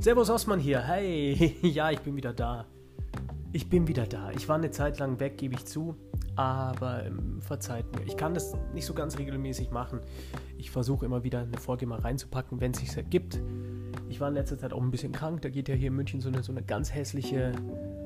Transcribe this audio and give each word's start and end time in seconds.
Servus 0.00 0.30
Osman 0.30 0.58
hier. 0.58 0.80
Hey, 0.80 1.58
ja, 1.62 1.90
ich 1.90 2.00
bin 2.00 2.16
wieder 2.16 2.32
da. 2.32 2.64
Ich 3.52 3.68
bin 3.68 3.86
wieder 3.86 4.06
da. 4.06 4.30
Ich 4.30 4.48
war 4.48 4.56
eine 4.56 4.70
Zeit 4.70 4.98
lang 4.98 5.20
weg, 5.20 5.36
gebe 5.36 5.54
ich 5.54 5.66
zu. 5.66 5.94
Aber 6.36 7.04
ähm, 7.04 7.42
verzeiht 7.42 7.84
mir. 7.94 8.06
Ich 8.06 8.16
kann 8.16 8.32
das 8.32 8.54
nicht 8.72 8.86
so 8.86 8.94
ganz 8.94 9.18
regelmäßig 9.18 9.72
machen. 9.72 10.00
Ich 10.56 10.70
versuche 10.70 11.04
immer 11.04 11.22
wieder 11.22 11.40
eine 11.40 11.58
Folge 11.58 11.84
mal 11.84 11.98
reinzupacken, 11.98 12.62
wenn 12.62 12.70
es 12.70 12.78
sich 12.78 12.96
ergibt. 12.96 13.42
Ich 14.08 14.20
war 14.20 14.28
in 14.28 14.34
letzter 14.34 14.56
Zeit 14.56 14.72
auch 14.72 14.80
ein 14.80 14.90
bisschen 14.90 15.12
krank. 15.12 15.42
Da 15.42 15.50
geht 15.50 15.68
ja 15.68 15.74
hier 15.74 15.88
in 15.88 15.96
München 15.96 16.22
so 16.22 16.30
eine, 16.30 16.42
so 16.42 16.52
eine 16.52 16.62
ganz 16.62 16.94
hässliche 16.94 17.52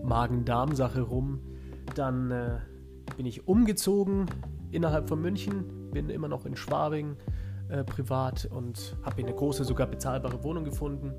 Magen-Darm-Sache 0.02 1.00
rum. 1.00 1.38
Dann 1.94 2.32
äh, 2.32 2.58
bin 3.16 3.24
ich 3.24 3.46
umgezogen 3.46 4.26
innerhalb 4.72 5.08
von 5.08 5.22
München. 5.22 5.92
Bin 5.92 6.10
immer 6.10 6.26
noch 6.26 6.44
in 6.44 6.56
Schwabing 6.56 7.16
äh, 7.68 7.84
privat 7.84 8.46
und 8.46 8.96
habe 9.04 9.14
hier 9.14 9.26
eine 9.26 9.36
große, 9.36 9.62
sogar 9.62 9.86
bezahlbare 9.86 10.42
Wohnung 10.42 10.64
gefunden. 10.64 11.12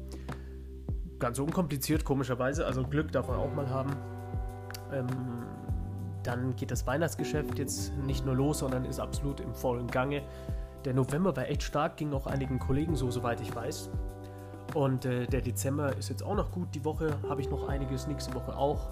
Ganz 1.25 1.39
unkompliziert, 1.39 2.05
komischerweise. 2.05 2.67
Also 2.67 2.83
Glück 2.83 3.11
darf 3.11 3.27
man 3.27 3.39
auch 3.39 3.51
mal 3.51 3.67
haben. 3.67 3.95
Ähm, 4.93 5.07
dann 6.21 6.55
geht 6.55 6.69
das 6.69 6.85
Weihnachtsgeschäft 6.85 7.57
jetzt 7.57 7.97
nicht 7.97 8.27
nur 8.27 8.35
los, 8.35 8.59
sondern 8.59 8.85
ist 8.85 8.99
absolut 8.99 9.39
im 9.39 9.55
vollen 9.55 9.87
Gange. 9.87 10.21
Der 10.85 10.93
November 10.93 11.35
war 11.35 11.49
echt 11.49 11.63
stark, 11.63 11.97
ging 11.97 12.13
auch 12.13 12.27
einigen 12.27 12.59
Kollegen 12.59 12.95
so, 12.95 13.09
soweit 13.09 13.41
ich 13.41 13.55
weiß. 13.55 13.89
Und 14.75 15.05
äh, 15.05 15.25
der 15.25 15.41
Dezember 15.41 15.97
ist 15.97 16.09
jetzt 16.09 16.21
auch 16.21 16.35
noch 16.35 16.51
gut. 16.51 16.67
Die 16.75 16.85
Woche 16.85 17.17
habe 17.27 17.41
ich 17.41 17.49
noch 17.49 17.67
einiges, 17.69 18.05
nächste 18.05 18.31
Woche 18.35 18.55
auch. 18.55 18.87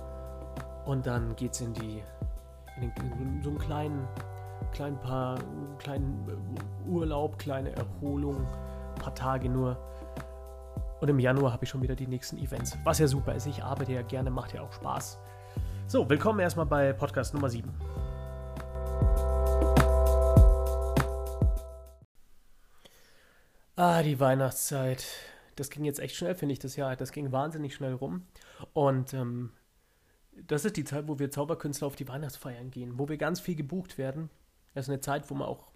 Und 0.88 1.05
dann 1.05 1.35
geht 1.35 1.52
es 1.52 1.61
in 1.61 1.75
die 1.75 2.02
in, 2.81 2.91
den, 2.95 3.11
in 3.21 3.43
so 3.43 3.52
einen 3.52 3.59
kleinen, 3.59 4.07
kleinen 4.71 4.97
paar, 5.02 5.38
kleinen 5.77 6.27
äh, 6.27 6.89
Urlaub, 6.89 7.38
kleine 7.38 7.75
Erholung, 7.75 8.47
paar 8.99 9.13
Tage 9.13 9.49
nur. 9.49 9.77
Und 11.03 11.09
im 11.09 11.19
Januar 11.19 11.51
habe 11.51 11.65
ich 11.65 11.69
schon 11.69 11.81
wieder 11.81 11.95
die 11.95 12.07
nächsten 12.07 12.37
Events. 12.37 12.77
Was 12.85 12.97
ja 12.97 13.07
super 13.07 13.35
ist. 13.35 13.45
Ich 13.45 13.61
arbeite 13.61 13.91
ja 13.91 14.03
gerne, 14.03 14.31
macht 14.31 14.53
ja 14.53 14.61
auch 14.61 14.71
Spaß. 14.71 15.19
So, 15.85 16.09
willkommen 16.09 16.39
erstmal 16.39 16.65
bei 16.65 16.93
Podcast 16.93 17.33
Nummer 17.33 17.49
7. 17.49 17.69
Ah, 23.75 24.01
die 24.01 24.17
Weihnachtszeit. 24.17 25.05
Das 25.57 25.69
ging 25.69 25.83
jetzt 25.83 25.99
echt 25.99 26.15
schnell, 26.15 26.35
finde 26.35 26.53
ich, 26.53 26.59
das 26.59 26.77
Jahr. 26.77 26.95
Das 26.95 27.11
ging 27.11 27.33
wahnsinnig 27.33 27.75
schnell 27.75 27.95
rum. 27.95 28.25
Und 28.71 29.13
ähm, 29.13 29.51
das 30.31 30.63
ist 30.63 30.77
die 30.77 30.85
Zeit, 30.85 31.09
wo 31.09 31.19
wir 31.19 31.29
Zauberkünstler 31.29 31.87
auf 31.87 31.97
die 31.97 32.07
Weihnachtsfeiern 32.07 32.71
gehen, 32.71 32.97
wo 32.97 33.09
wir 33.09 33.17
ganz 33.17 33.41
viel 33.41 33.55
gebucht 33.55 33.97
werden. 33.97 34.29
Das 34.73 34.85
ist 34.85 34.89
eine 34.89 35.01
Zeit, 35.01 35.29
wo 35.29 35.33
man 35.33 35.49
auch 35.49 35.67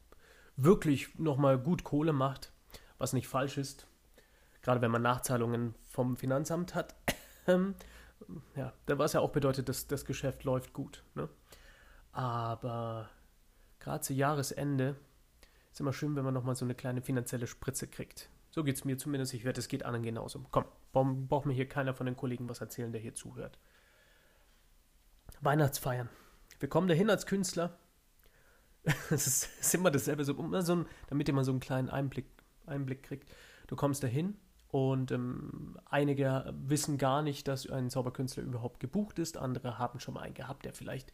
wirklich 0.55 1.19
nochmal 1.19 1.59
gut 1.59 1.83
Kohle 1.83 2.13
macht, 2.13 2.53
was 2.97 3.11
nicht 3.11 3.27
falsch 3.27 3.57
ist. 3.57 3.87
Gerade 4.67 4.81
wenn 4.81 4.91
man 4.91 5.01
Nachzahlungen 5.01 5.75
vom 5.87 6.17
Finanzamt 6.17 6.75
hat. 6.75 6.93
ja, 8.57 8.73
was 8.85 9.13
ja 9.13 9.21
auch 9.21 9.31
bedeutet, 9.31 9.69
dass 9.69 9.87
das 9.87 10.03
Geschäft 10.03 10.43
läuft 10.43 10.73
gut. 10.73 11.05
Ne? 11.15 11.29
Aber 12.11 13.09
gerade 13.79 14.01
zu 14.01 14.13
Jahresende 14.13 14.97
ist 15.71 15.79
immer 15.79 15.93
schön, 15.93 16.17
wenn 16.17 16.25
man 16.25 16.33
nochmal 16.33 16.57
so 16.57 16.65
eine 16.65 16.75
kleine 16.75 17.01
finanzielle 17.01 17.47
Spritze 17.47 17.87
kriegt. 17.87 18.29
So 18.49 18.65
geht 18.65 18.75
es 18.75 18.83
mir 18.83 18.97
zumindest. 18.97 19.33
Ich 19.33 19.45
werde, 19.45 19.57
es 19.61 19.69
geht 19.69 19.85
anderen 19.85 20.03
genauso. 20.03 20.45
Komm, 20.51 20.65
braucht 20.91 21.45
mir 21.45 21.53
hier 21.53 21.69
keiner 21.69 21.93
von 21.93 22.05
den 22.05 22.17
Kollegen 22.17 22.49
was 22.49 22.59
erzählen, 22.59 22.91
der 22.91 22.99
hier 22.99 23.15
zuhört. 23.15 23.57
Weihnachtsfeiern. 25.39 26.09
Wir 26.59 26.67
kommen 26.67 26.89
dahin 26.89 27.09
als 27.09 27.25
Künstler. 27.25 27.77
Es 29.11 29.27
ist, 29.27 29.73
immer 29.73 29.91
dasselbe, 29.91 30.25
so, 30.25 30.33
so 30.59 30.75
ein, 30.75 30.85
damit 31.07 31.29
ihr 31.29 31.33
mal 31.33 31.45
so 31.45 31.51
einen 31.51 31.61
kleinen 31.61 31.89
Einblick, 31.89 32.25
Einblick 32.65 33.03
kriegt. 33.03 33.31
Du 33.67 33.77
kommst 33.77 34.03
dahin 34.03 34.37
und 34.69 35.11
ähm, 35.11 35.77
einige 35.85 36.53
wissen 36.57 36.97
gar 36.97 37.21
nicht, 37.21 37.47
dass 37.47 37.69
ein 37.69 37.89
Zauberkünstler 37.89 38.43
überhaupt 38.43 38.79
gebucht 38.79 39.19
ist. 39.19 39.37
Andere 39.37 39.77
haben 39.77 39.99
schon 39.99 40.15
mal 40.15 40.21
einen 40.21 40.33
gehabt, 40.33 40.65
der 40.65 40.73
vielleicht 40.73 41.13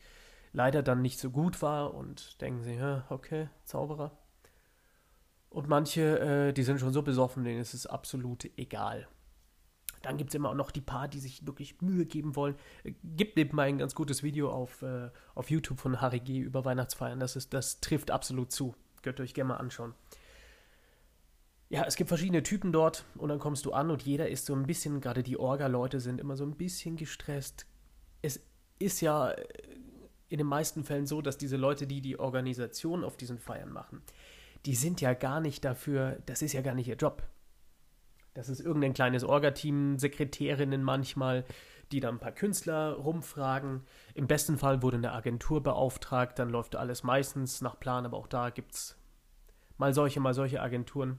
leider 0.54 0.82
dann 0.82 1.02
nicht 1.02 1.20
so 1.20 1.30
gut 1.30 1.62
war 1.62 1.94
und 1.94 2.42
denken 2.42 2.64
sich, 2.64 2.80
okay, 3.10 3.50
Zauberer. 3.66 4.18
Und 5.50 5.68
manche, 5.68 6.20
äh, 6.20 6.54
die 6.54 6.64
sind 6.64 6.80
schon 6.80 6.94
so 6.94 7.04
besoffen, 7.04 7.44
denen 7.44 7.62
ist 7.62 7.76
es 7.76 7.86
absolut 7.86 8.50
egal. 8.58 9.08
Dann 10.02 10.18
gibt 10.18 10.32
es 10.32 10.36
immer 10.36 10.50
auch 10.50 10.56
noch 10.56 10.72
die 10.72 10.82
paar, 10.82 11.08
die 11.08 11.20
sich 11.20 11.46
wirklich 11.46 11.80
Mühe 11.82 12.06
geben 12.06 12.36
wollen. 12.36 12.56
Gibt 13.04 13.38
nebenbei 13.38 13.66
ein 13.66 13.78
ganz 13.78 13.96
gutes 13.96 14.24
Video 14.24 14.52
auf, 14.52 14.82
äh, 14.82 15.12
auf 15.36 15.50
YouTube 15.50 15.80
von 15.80 16.02
Harry 16.02 16.20
G. 16.20 16.40
über 16.40 16.66
Weihnachtsfeiern. 16.66 17.20
Das, 17.20 17.36
ist, 17.36 17.54
das 17.54 17.80
trifft 17.80 18.12
absolut 18.12 18.52
zu. 18.52 18.76
Könnt 19.02 19.20
ihr 19.20 19.24
euch 19.24 19.34
gerne 19.34 19.50
mal 19.50 19.58
anschauen. 19.58 19.94
Ja, 21.74 21.86
es 21.88 21.96
gibt 21.96 22.10
verschiedene 22.10 22.44
Typen 22.44 22.72
dort 22.72 23.04
und 23.16 23.30
dann 23.30 23.40
kommst 23.40 23.66
du 23.66 23.74
an 23.74 23.90
und 23.90 24.04
jeder 24.04 24.30
ist 24.30 24.46
so 24.46 24.54
ein 24.54 24.68
bisschen, 24.68 25.02
gerade 25.02 25.24
die 25.24 25.40
Orga-Leute 25.40 26.00
sind 26.00 26.22
immer 26.22 26.38
so 26.38 26.46
ein 26.46 26.56
bisschen 26.56 26.98
gestresst. 26.98 27.66
Es 28.22 28.40
ist 28.78 29.02
ja 29.02 29.32
äh, 29.32 29.44
in 30.30 30.38
den 30.38 30.46
meisten 30.46 30.84
Fällen 30.84 31.08
so, 31.08 31.24
dass 31.24 31.40
diese 31.40 31.58
Leute, 31.58 31.88
die 31.88 32.00
die 32.00 32.20
Organisation 32.20 33.04
auf 33.04 33.18
diesen 33.18 33.40
Feiern 33.40 33.72
machen, 33.72 34.04
die 34.68 34.76
sind 34.76 35.02
ja 35.02 35.16
gar 35.16 35.40
nicht 35.42 35.66
dafür, 35.66 36.22
das 36.28 36.44
ist 36.44 36.54
ja 36.54 36.62
gar 36.62 36.76
nicht 36.76 36.88
ihr 36.88 36.96
Job. 36.96 37.24
Das 38.36 38.50
ist 38.50 38.60
irgendein 38.60 38.94
kleines 38.94 39.24
Orga-Team, 39.24 39.98
Sekretärinnen 39.98 40.84
manchmal, 40.84 41.44
die 41.92 42.02
dann 42.02 42.18
ein 42.18 42.20
paar 42.20 42.34
Künstler 42.34 42.94
rumfragen. 42.94 43.82
Im 44.14 44.28
besten 44.28 44.60
Fall 44.60 44.84
wurde 44.84 44.98
eine 44.98 45.12
Agentur 45.12 45.64
beauftragt, 45.64 46.38
dann 46.38 46.52
läuft 46.52 46.76
alles 46.76 47.02
meistens 47.02 47.62
nach 47.62 47.80
Plan, 47.80 48.06
aber 48.06 48.18
auch 48.18 48.28
da 48.28 48.52
gibt 48.52 48.76
es 48.76 48.96
mal 49.80 49.92
solche, 49.96 50.20
mal 50.20 50.36
solche 50.36 50.62
Agenturen. 50.62 51.18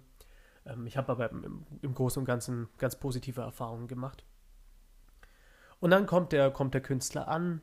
Ähm, 0.67 0.87
ich 0.87 0.97
habe 0.97 1.13
aber 1.13 1.31
im, 1.31 1.67
im, 1.83 1.95
Großen 1.95 2.21
und 2.21 2.27
Ganzen 2.27 2.69
ganz 2.79 2.99
positive 2.99 3.41
Erfahrungen 3.41 3.89
gemacht. 3.89 4.25
Und 5.81 5.91
dann 5.91 6.07
kommt 6.07 6.33
der, 6.33 6.51
kommt 6.51 6.75
der 6.75 6.81
Künstler 6.81 7.29
an. 7.29 7.61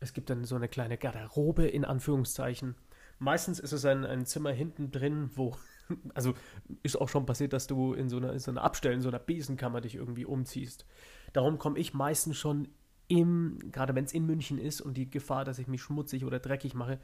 Es 0.00 0.12
gibt 0.12 0.30
dann 0.30 0.44
so 0.44 0.56
eine 0.56 0.68
kleine 0.68 0.98
Garderobe 0.98 1.66
in 1.66 1.84
Anführungszeichen. 1.84 2.74
Meistens 3.18 3.60
ist 3.60 3.72
es 3.72 3.84
ein, 3.84 4.04
ein 4.04 4.26
Zimmer 4.26 4.50
hinten 4.50 4.90
drin, 4.90 5.30
wo 5.34 5.56
also 6.14 6.34
ist 6.82 6.96
auch 6.96 7.08
schon 7.08 7.26
passiert, 7.26 7.52
dass 7.52 7.66
du 7.66 7.94
in 7.94 8.08
so 8.08 8.16
einer, 8.16 8.32
in 8.32 8.38
so 8.38 8.50
einer 8.50 8.62
Abstellen, 8.62 8.96
in 8.96 9.02
so 9.02 9.08
einer 9.08 9.18
Besenkammer 9.18 9.80
dich 9.80 9.94
irgendwie 9.94 10.24
umziehst. 10.24 10.86
Darum 11.32 11.58
komme 11.58 11.78
ich 11.78 11.94
meistens 11.94 12.36
schon 12.36 12.68
im, 13.08 13.58
gerade 13.70 13.94
wenn 13.94 14.04
es 14.04 14.14
in 14.14 14.26
München 14.26 14.58
ist 14.58 14.80
und 14.80 14.96
die 14.96 15.10
Gefahr, 15.10 15.44
dass 15.44 15.58
ich 15.58 15.68
mich 15.68 15.82
schmutzig 15.82 16.24
oder 16.24 16.38
dreckig 16.38 16.74
mache, 16.74 16.98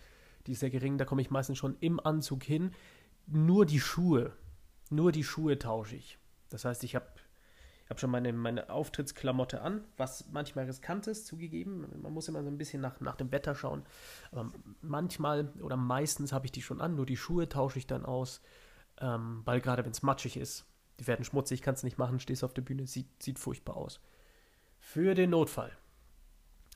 die 0.47 0.53
ist 0.53 0.61
sehr 0.61 0.71
gering, 0.71 0.97
da 0.97 1.05
komme 1.05 1.21
ich 1.21 1.31
meistens 1.31 1.59
schon 1.59 1.77
im 1.81 2.01
Anzug 2.01 2.43
hin. 2.43 2.73
Nur 3.27 3.67
die 3.67 3.81
Schuhe, 3.81 4.33
nur 4.91 5.13
die 5.13 5.25
Schuhe 5.25 5.59
tausche 5.59 5.97
ich. 5.97 6.19
Das 6.51 6.65
heißt, 6.65 6.85
ich 6.85 6.95
habe 6.95 7.07
ich 7.93 8.01
schon 8.01 8.11
meine, 8.11 8.33
meine 8.33 8.71
Auftrittsklamotte 8.71 9.63
an, 9.63 9.85
was 9.97 10.31
manchmal 10.31 10.67
riskant 10.67 11.07
ist, 11.07 11.27
zugegeben. 11.27 11.87
Man 12.03 12.13
muss 12.13 12.29
immer 12.29 12.43
so 12.43 12.49
ein 12.49 12.59
bisschen 12.59 12.81
nach, 12.81 13.01
nach 13.01 13.17
dem 13.17 13.33
Wetter 13.33 13.55
schauen. 13.55 13.85
Aber 14.31 14.53
manchmal 14.81 15.53
oder 15.61 15.77
meistens 15.77 16.33
habe 16.33 16.47
ich 16.47 16.53
die 16.53 16.63
schon 16.63 16.81
an, 16.81 16.95
nur 16.95 17.07
die 17.07 17.17
Schuhe 17.17 17.49
tausche 17.49 17.79
ich 17.79 17.87
dann 17.87 18.05
aus. 18.05 18.43
Ähm, 19.01 19.43
weil 19.45 19.61
gerade 19.61 19.85
wenn 19.85 19.91
es 19.93 20.03
matschig 20.03 20.37
ist, 20.37 20.67
die 21.01 21.07
werden 21.07 21.25
schmutzig, 21.25 21.63
kannst 21.63 21.83
du 21.83 21.87
nicht 21.87 21.99
machen, 21.99 22.21
stehst 22.21 22.45
auf 22.45 22.55
der 22.55 22.63
Bühne, 22.63 22.87
sieht, 22.87 23.23
sieht 23.23 23.39
furchtbar 23.39 23.77
aus. 23.77 24.01
Für 24.79 25.15
den 25.15 25.31
Notfall 25.31 25.73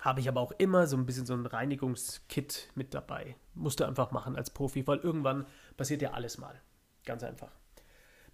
habe 0.01 0.21
ich 0.21 0.29
aber 0.29 0.41
auch 0.41 0.53
immer 0.53 0.87
so 0.87 0.97
ein 0.97 1.07
bisschen 1.07 1.27
so 1.27 1.35
ein 1.35 1.47
Reinigungskit 1.47 2.71
mit 2.75 2.93
dabei. 2.93 3.37
Musste 3.55 3.87
einfach 3.87 4.11
machen 4.11 4.37
als 4.37 4.51
Profi, 4.51 4.87
weil 4.87 4.99
irgendwann 4.99 5.47
passiert 5.77 6.03
ja 6.03 6.13
alles 6.13 6.39
mal. 6.39 6.61
Ganz 7.05 7.23
einfach. 7.23 7.53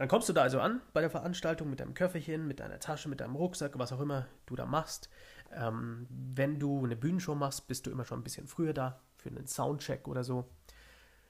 Dann 0.00 0.08
kommst 0.08 0.30
du 0.30 0.32
da 0.32 0.40
also 0.40 0.60
an 0.60 0.80
bei 0.94 1.02
der 1.02 1.10
Veranstaltung 1.10 1.68
mit 1.68 1.80
deinem 1.80 1.92
Köfferchen, 1.92 2.46
mit 2.46 2.60
deiner 2.60 2.78
Tasche, 2.78 3.10
mit 3.10 3.20
deinem 3.20 3.36
Rucksack, 3.36 3.78
was 3.78 3.92
auch 3.92 4.00
immer 4.00 4.28
du 4.46 4.56
da 4.56 4.64
machst. 4.64 5.10
Ähm, 5.52 6.06
wenn 6.08 6.58
du 6.58 6.82
eine 6.82 6.96
Bühnenshow 6.96 7.34
machst, 7.34 7.68
bist 7.68 7.84
du 7.84 7.90
immer 7.90 8.06
schon 8.06 8.20
ein 8.20 8.22
bisschen 8.22 8.46
früher 8.46 8.72
da 8.72 9.02
für 9.18 9.28
einen 9.28 9.46
Soundcheck 9.46 10.08
oder 10.08 10.24
so 10.24 10.48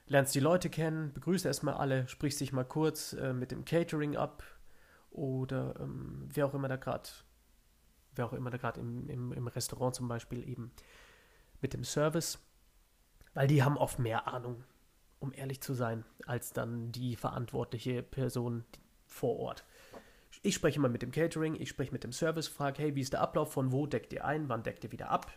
lernst 0.05 0.33
die 0.33 0.39
Leute 0.39 0.69
kennen, 0.69 1.11
begrüßt 1.11 1.45
erstmal 1.45 1.73
alle, 1.73 2.07
sprichst 2.07 2.39
dich 2.39 2.53
mal 2.53 2.63
kurz 2.63 3.11
äh, 3.11 3.33
mit 3.33 3.51
dem 3.51 3.65
Catering 3.65 4.15
ab 4.15 4.41
oder 5.09 5.75
ähm, 5.81 6.29
wer 6.33 6.45
auch 6.45 6.53
immer 6.53 6.69
da 6.69 6.77
gerade, 6.77 7.09
wer 8.15 8.25
auch 8.25 8.31
immer 8.31 8.51
da 8.51 8.57
gerade 8.57 8.79
im, 8.79 9.09
im, 9.09 9.33
im 9.33 9.47
Restaurant 9.47 9.95
zum 9.95 10.07
Beispiel 10.07 10.47
eben 10.47 10.71
mit 11.59 11.73
dem 11.73 11.83
Service, 11.83 12.39
weil 13.33 13.47
die 13.47 13.63
haben 13.63 13.75
oft 13.75 13.99
mehr 13.99 14.29
Ahnung, 14.29 14.63
um 15.21 15.31
ehrlich 15.33 15.61
zu 15.61 15.73
sein, 15.73 16.03
als 16.25 16.51
dann 16.51 16.91
die 16.91 17.15
verantwortliche 17.15 18.03
Person 18.03 18.65
vor 19.05 19.37
Ort. 19.37 19.63
Ich 20.41 20.55
spreche 20.55 20.79
mal 20.79 20.89
mit 20.89 21.03
dem 21.03 21.11
Catering, 21.11 21.55
ich 21.55 21.69
spreche 21.69 21.91
mit 21.91 22.03
dem 22.03 22.11
Service, 22.11 22.47
frage, 22.47 22.81
hey, 22.81 22.95
wie 22.95 23.01
ist 23.01 23.13
der 23.13 23.21
Ablauf, 23.21 23.53
von 23.53 23.71
wo 23.71 23.85
deckt 23.85 24.11
ihr 24.11 24.25
ein, 24.25 24.49
wann 24.49 24.63
deckt 24.63 24.83
ihr 24.83 24.91
wieder 24.91 25.09
ab? 25.09 25.31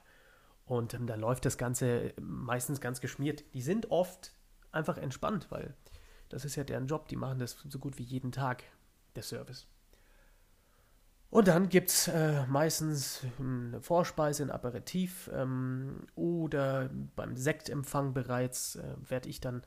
Und 0.64 0.94
ähm, 0.94 1.06
da 1.06 1.14
läuft 1.14 1.44
das 1.44 1.58
Ganze 1.58 2.14
meistens 2.18 2.80
ganz 2.80 3.00
geschmiert. 3.00 3.44
Die 3.52 3.60
sind 3.60 3.90
oft 3.90 4.32
einfach 4.72 4.96
entspannt, 4.96 5.48
weil 5.50 5.74
das 6.30 6.46
ist 6.46 6.56
ja 6.56 6.64
deren 6.64 6.86
Job. 6.86 7.08
Die 7.08 7.16
machen 7.16 7.38
das 7.38 7.58
so 7.68 7.78
gut 7.78 7.98
wie 7.98 8.02
jeden 8.02 8.32
Tag, 8.32 8.64
der 9.14 9.22
Service. 9.22 9.66
Und 11.28 11.48
dann 11.48 11.68
gibt 11.68 11.90
es 11.90 12.08
äh, 12.08 12.46
meistens 12.46 13.22
eine 13.38 13.80
Vorspeise, 13.82 14.44
ein 14.44 14.50
Aperitif 14.50 15.28
ähm, 15.34 16.06
oder 16.14 16.88
beim 17.16 17.36
Sektempfang 17.36 18.14
bereits 18.14 18.76
äh, 18.76 18.94
werde 19.08 19.28
ich 19.28 19.40
dann 19.40 19.64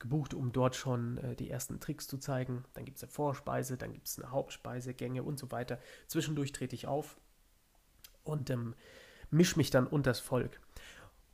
gebucht, 0.00 0.34
um 0.34 0.50
dort 0.52 0.74
schon 0.74 1.18
äh, 1.18 1.36
die 1.36 1.50
ersten 1.50 1.78
Tricks 1.78 2.08
zu 2.08 2.18
zeigen. 2.18 2.64
Dann 2.74 2.84
gibt 2.84 2.96
es 2.96 3.04
eine 3.04 3.12
Vorspeise, 3.12 3.76
dann 3.76 3.92
gibt 3.92 4.08
es 4.08 4.18
eine 4.18 4.30
Hauptspeise, 4.30 4.94
Gänge 4.94 5.22
und 5.22 5.38
so 5.38 5.50
weiter. 5.52 5.78
Zwischendurch 6.08 6.52
trete 6.52 6.74
ich 6.74 6.86
auf 6.86 7.16
und 8.24 8.50
ähm, 8.50 8.74
mische 9.30 9.56
mich 9.58 9.70
dann 9.70 9.86
unter 9.86 10.10
das 10.10 10.20
Volk. 10.20 10.60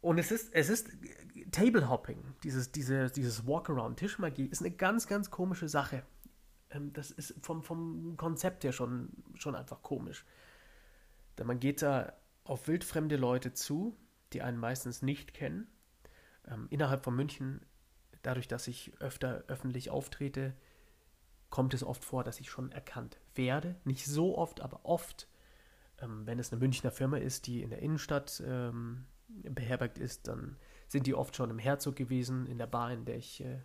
Und 0.00 0.18
es 0.18 0.30
ist, 0.30 0.52
es 0.52 0.68
ist 0.68 0.88
Table 1.50 1.88
Hopping, 1.88 2.22
dieses, 2.42 2.70
diese, 2.70 3.10
dieses 3.10 3.46
Walkaround, 3.46 3.98
Tischmagie, 3.98 4.46
ist 4.46 4.60
eine 4.60 4.70
ganz, 4.70 5.06
ganz 5.06 5.30
komische 5.30 5.68
Sache. 5.68 6.02
Ähm, 6.70 6.92
das 6.92 7.10
ist 7.10 7.34
vom, 7.42 7.62
vom 7.62 8.16
Konzept 8.16 8.64
her 8.64 8.72
schon, 8.72 9.10
schon 9.34 9.54
einfach 9.54 9.82
komisch. 9.82 10.24
Denn 11.38 11.46
man 11.46 11.60
geht 11.60 11.82
da 11.82 12.12
auf 12.44 12.68
wildfremde 12.68 13.16
Leute 13.16 13.52
zu, 13.52 13.96
die 14.32 14.42
einen 14.42 14.58
meistens 14.58 15.02
nicht 15.02 15.34
kennen. 15.34 15.66
Ähm, 16.48 16.66
innerhalb 16.70 17.04
von 17.04 17.16
München, 17.16 17.60
dadurch, 18.26 18.48
dass 18.48 18.66
ich 18.66 18.92
öfter 19.00 19.44
öffentlich 19.46 19.90
auftrete, 19.90 20.54
kommt 21.50 21.74
es 21.74 21.84
oft 21.84 22.04
vor, 22.04 22.24
dass 22.24 22.40
ich 22.40 22.50
schon 22.50 22.72
erkannt 22.72 23.18
werde. 23.34 23.76
Nicht 23.84 24.06
so 24.06 24.36
oft, 24.36 24.60
aber 24.60 24.80
oft. 24.84 25.28
Ähm, 25.98 26.26
wenn 26.26 26.38
es 26.38 26.52
eine 26.52 26.60
Münchner 26.60 26.90
Firma 26.90 27.18
ist, 27.18 27.46
die 27.46 27.62
in 27.62 27.70
der 27.70 27.80
Innenstadt 27.80 28.42
ähm, 28.44 29.06
beherbergt 29.28 29.98
ist, 29.98 30.28
dann 30.28 30.56
sind 30.88 31.06
die 31.06 31.14
oft 31.14 31.36
schon 31.36 31.50
im 31.50 31.58
Herzog 31.58 31.96
gewesen, 31.96 32.46
in 32.46 32.58
der 32.58 32.66
Bar, 32.66 32.92
in 32.92 33.04
der 33.04 33.16
ich, 33.16 33.42
äh, 33.42 33.60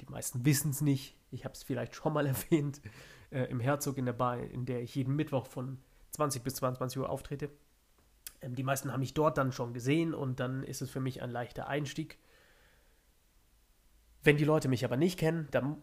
die 0.00 0.06
meisten 0.06 0.44
wissen 0.44 0.70
es 0.70 0.80
nicht, 0.80 1.16
ich 1.30 1.44
habe 1.44 1.54
es 1.54 1.62
vielleicht 1.62 1.94
schon 1.94 2.12
mal 2.12 2.26
erwähnt, 2.28 2.80
äh, 3.30 3.44
im 3.44 3.60
Herzog 3.60 3.98
in 3.98 4.06
der 4.06 4.12
Bar, 4.12 4.38
in 4.38 4.64
der 4.64 4.82
ich 4.82 4.94
jeden 4.94 5.14
Mittwoch 5.14 5.46
von 5.46 5.78
20 6.12 6.42
bis 6.42 6.54
22 6.54 6.98
Uhr 6.98 7.10
auftrete. 7.10 7.50
Ähm, 8.40 8.54
die 8.54 8.62
meisten 8.62 8.92
haben 8.92 9.00
mich 9.00 9.14
dort 9.14 9.36
dann 9.36 9.52
schon 9.52 9.74
gesehen 9.74 10.14
und 10.14 10.40
dann 10.40 10.62
ist 10.62 10.80
es 10.80 10.90
für 10.90 11.00
mich 11.00 11.22
ein 11.22 11.30
leichter 11.30 11.66
Einstieg. 11.66 12.18
Wenn 14.22 14.36
die 14.36 14.44
Leute 14.44 14.68
mich 14.68 14.84
aber 14.84 14.96
nicht 14.96 15.18
kennen, 15.18 15.48
dann 15.50 15.82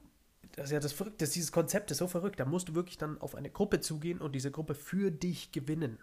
das 0.56 0.66
ist 0.66 0.72
ja 0.72 0.80
das 0.80 0.94
Verrückte, 0.94 1.26
dieses 1.26 1.52
Konzept 1.52 1.92
ist 1.92 2.00
so 2.00 2.08
verrückt, 2.08 2.40
da 2.40 2.46
musst 2.46 2.70
du 2.70 2.76
wirklich 2.76 2.98
dann 2.98 3.20
auf 3.22 3.36
eine 3.36 3.50
Gruppe 3.50 3.80
zugehen 3.82 4.20
und 4.20 4.34
diese 4.34 4.52
Gruppe 4.52 4.74
für 4.74 5.12
dich 5.12 5.52
gewinnen. 5.52 6.00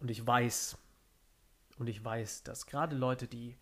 Und 0.00 0.10
ich 0.10 0.24
weiß, 0.26 0.76
und 1.78 1.88
ich 1.88 2.04
weiß, 2.04 2.42
dass 2.42 2.66
gerade 2.66 2.96
Leute, 2.96 3.26
die, 3.26 3.56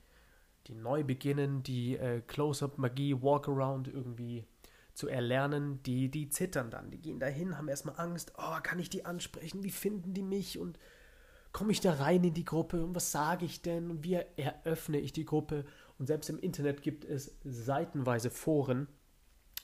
die 0.67 0.75
neu 0.75 1.05
beginnen, 1.05 1.62
die 1.62 1.97
äh, 1.97 2.21
Close-Up-Magie, 2.27 3.23
Walkaround 3.23 3.88
irgendwie 3.88 4.44
zu 4.94 5.09
erlernen, 5.09 5.83
die, 5.85 6.11
die 6.11 6.29
zittern 6.29 6.71
dann. 6.71 6.91
Die 6.91 6.99
gehen 6.99 7.21
dahin, 7.21 7.56
haben 7.56 7.69
erstmal 7.69 7.99
Angst, 7.99 8.33
oh, 8.38 8.59
kann 8.62 8.79
ich 8.79 8.91
die 8.91 9.05
ansprechen? 9.05 9.62
Wie 9.62 9.71
finden 9.71 10.15
die 10.15 10.23
mich? 10.23 10.59
Und 10.59 10.79
komme 11.53 11.73
ich 11.73 11.81
da 11.81 11.94
rein 11.94 12.25
in 12.25 12.35
die 12.35 12.44
Gruppe? 12.44 12.83
Und 12.83 12.94
was 12.94 13.12
sage 13.12 13.44
ich 13.44 13.62
denn? 13.62 13.91
Und 13.91 14.05
wie 14.05 14.15
eröffne 14.37 14.99
ich 14.99 15.12
die 15.12 15.27
Gruppe? 15.27 15.65
Und 15.99 16.07
selbst 16.07 16.29
im 16.29 16.39
Internet 16.39 16.83
gibt 16.83 17.05
es 17.05 17.39
seitenweise 17.45 18.31
Foren 18.31 18.89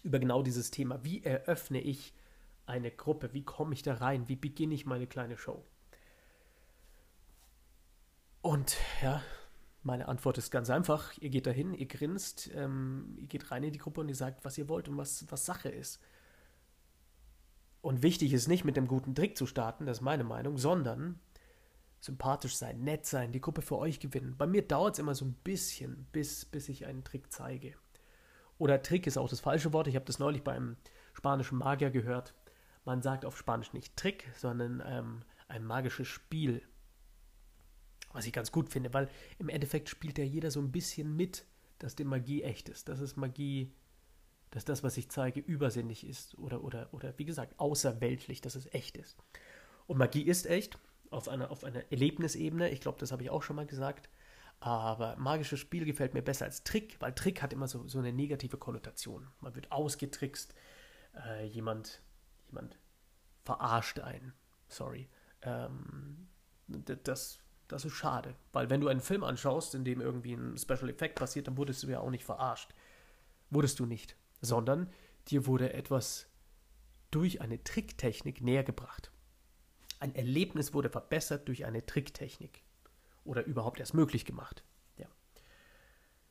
über 0.02 0.18
genau 0.18 0.42
dieses 0.42 0.70
Thema. 0.70 1.04
Wie 1.04 1.22
eröffne 1.22 1.80
ich 1.80 2.14
eine 2.66 2.90
Gruppe? 2.90 3.32
Wie 3.32 3.44
komme 3.44 3.74
ich 3.74 3.82
da 3.82 3.94
rein? 3.94 4.28
Wie 4.28 4.36
beginne 4.36 4.74
ich 4.74 4.86
meine 4.86 5.06
kleine 5.06 5.36
Show? 5.36 5.64
Und 8.40 8.76
ja, 9.02 9.22
meine 9.82 10.08
Antwort 10.08 10.38
ist 10.38 10.50
ganz 10.50 10.70
einfach. 10.70 11.16
Ihr 11.18 11.30
geht 11.30 11.46
dahin, 11.46 11.74
ihr 11.74 11.86
grinst, 11.86 12.50
ähm, 12.54 13.14
ihr 13.18 13.26
geht 13.26 13.50
rein 13.50 13.62
in 13.62 13.72
die 13.72 13.78
Gruppe 13.78 14.00
und 14.00 14.08
ihr 14.08 14.16
sagt, 14.16 14.44
was 14.44 14.58
ihr 14.58 14.68
wollt 14.68 14.88
und 14.88 14.96
was, 14.96 15.26
was 15.30 15.46
Sache 15.46 15.68
ist. 15.68 16.00
Und 17.80 18.02
wichtig 18.02 18.32
ist 18.32 18.48
nicht 18.48 18.64
mit 18.64 18.76
dem 18.76 18.86
guten 18.86 19.14
Trick 19.14 19.36
zu 19.36 19.46
starten, 19.46 19.86
das 19.86 19.98
ist 19.98 20.02
meine 20.02 20.24
Meinung, 20.24 20.56
sondern 20.56 21.18
sympathisch 22.02 22.56
sein, 22.56 22.82
nett 22.82 23.06
sein, 23.06 23.30
die 23.30 23.40
Gruppe 23.40 23.62
für 23.62 23.78
euch 23.78 24.00
gewinnen. 24.00 24.34
Bei 24.36 24.46
mir 24.46 24.62
dauert 24.62 24.94
es 24.94 24.98
immer 24.98 25.14
so 25.14 25.24
ein 25.24 25.34
bisschen, 25.44 26.08
bis, 26.10 26.44
bis 26.44 26.68
ich 26.68 26.84
einen 26.84 27.04
Trick 27.04 27.32
zeige. 27.32 27.74
Oder 28.58 28.82
Trick 28.82 29.06
ist 29.06 29.16
auch 29.16 29.28
das 29.28 29.38
falsche 29.38 29.72
Wort. 29.72 29.86
Ich 29.86 29.94
habe 29.94 30.04
das 30.04 30.18
neulich 30.18 30.42
beim 30.42 30.76
spanischen 31.14 31.58
Magier 31.58 31.90
gehört. 31.90 32.34
Man 32.84 33.02
sagt 33.02 33.24
auf 33.24 33.38
Spanisch 33.38 33.72
nicht 33.72 33.96
Trick, 33.96 34.28
sondern 34.36 34.82
ähm, 34.84 35.22
ein 35.46 35.64
magisches 35.64 36.08
Spiel. 36.08 36.62
Was 38.12 38.26
ich 38.26 38.32
ganz 38.32 38.50
gut 38.50 38.68
finde, 38.68 38.92
weil 38.92 39.08
im 39.38 39.48
Endeffekt 39.48 39.88
spielt 39.88 40.18
ja 40.18 40.24
jeder 40.24 40.50
so 40.50 40.60
ein 40.60 40.72
bisschen 40.72 41.14
mit, 41.14 41.46
dass 41.78 41.94
die 41.94 42.04
Magie 42.04 42.42
echt 42.42 42.68
ist. 42.68 42.88
Dass 42.88 42.98
es 42.98 43.14
Magie, 43.14 43.72
dass 44.50 44.64
das, 44.64 44.82
was 44.82 44.96
ich 44.96 45.08
zeige, 45.08 45.38
übersinnig 45.38 46.04
ist 46.04 46.36
oder, 46.36 46.64
oder, 46.64 46.92
oder 46.92 47.16
wie 47.16 47.24
gesagt, 47.24 47.60
außerweltlich, 47.60 48.40
dass 48.40 48.56
es 48.56 48.66
echt 48.74 48.96
ist. 48.96 49.16
Und 49.86 49.98
Magie 49.98 50.22
ist 50.22 50.46
echt 50.46 50.80
auf 51.12 51.28
einer, 51.28 51.50
auf 51.50 51.64
einer 51.64 51.90
Erlebnisebene. 51.90 52.70
Ich 52.70 52.80
glaube, 52.80 52.98
das 52.98 53.12
habe 53.12 53.22
ich 53.22 53.30
auch 53.30 53.42
schon 53.42 53.56
mal 53.56 53.66
gesagt. 53.66 54.08
Aber 54.60 55.16
magisches 55.16 55.58
Spiel 55.58 55.84
gefällt 55.84 56.14
mir 56.14 56.22
besser 56.22 56.44
als 56.44 56.62
Trick, 56.62 56.96
weil 57.00 57.12
Trick 57.14 57.42
hat 57.42 57.52
immer 57.52 57.66
so, 57.66 57.86
so 57.88 57.98
eine 57.98 58.12
negative 58.12 58.56
Konnotation. 58.58 59.26
Man 59.40 59.54
wird 59.56 59.72
ausgetrickst, 59.72 60.54
äh, 61.26 61.46
jemand, 61.46 62.00
jemand 62.46 62.78
verarscht 63.44 63.98
einen. 63.98 64.32
Sorry. 64.68 65.08
Ähm, 65.42 66.28
das 66.68 67.42
das 67.72 67.86
ist 67.86 67.94
schade, 67.94 68.34
weil 68.52 68.68
wenn 68.68 68.82
du 68.82 68.88
einen 68.88 69.00
Film 69.00 69.24
anschaust, 69.24 69.74
in 69.74 69.82
dem 69.82 70.02
irgendwie 70.02 70.34
ein 70.34 70.58
Special 70.58 70.90
Effect 70.90 71.14
passiert, 71.14 71.46
dann 71.46 71.56
wurdest 71.56 71.82
du 71.82 71.86
ja 71.88 72.00
auch 72.00 72.10
nicht 72.10 72.24
verarscht. 72.24 72.74
Wurdest 73.50 73.80
du 73.80 73.86
nicht, 73.86 74.14
sondern 74.42 74.90
dir 75.28 75.46
wurde 75.46 75.72
etwas 75.72 76.26
durch 77.10 77.40
eine 77.40 77.64
Tricktechnik 77.64 78.42
näher 78.42 78.62
gebracht. 78.62 79.10
Ein 80.02 80.16
Erlebnis 80.16 80.74
wurde 80.74 80.90
verbessert 80.90 81.46
durch 81.46 81.64
eine 81.64 81.86
Tricktechnik 81.86 82.64
oder 83.22 83.44
überhaupt 83.44 83.78
erst 83.78 83.94
möglich 83.94 84.24
gemacht. 84.24 84.64
Ja. 84.96 85.06